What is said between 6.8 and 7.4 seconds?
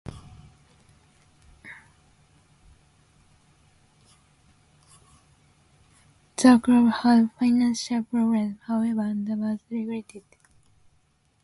had